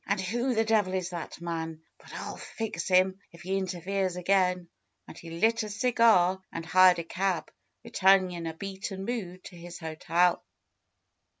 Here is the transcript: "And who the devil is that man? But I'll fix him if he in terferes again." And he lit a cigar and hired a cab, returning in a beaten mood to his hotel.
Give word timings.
"And 0.07 0.19
who 0.19 0.55
the 0.55 0.65
devil 0.65 0.95
is 0.95 1.11
that 1.11 1.39
man? 1.41 1.83
But 1.99 2.11
I'll 2.15 2.35
fix 2.37 2.87
him 2.87 3.19
if 3.31 3.43
he 3.43 3.55
in 3.55 3.67
terferes 3.67 4.17
again." 4.17 4.67
And 5.07 5.15
he 5.15 5.29
lit 5.29 5.61
a 5.61 5.69
cigar 5.69 6.41
and 6.51 6.65
hired 6.65 6.97
a 6.97 7.03
cab, 7.03 7.51
returning 7.83 8.31
in 8.31 8.47
a 8.47 8.55
beaten 8.55 9.05
mood 9.05 9.43
to 9.43 9.55
his 9.55 9.77
hotel. 9.77 10.43